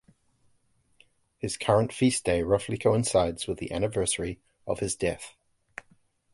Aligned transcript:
His 1.37 1.57
current 1.57 1.93
feast 1.93 2.25
day 2.25 2.41
roughly 2.41 2.75
coincides 2.75 3.45
with 3.45 3.59
the 3.59 3.71
anniversary 3.71 4.39
of 4.65 4.79
his 4.79 4.95
death. 4.95 5.35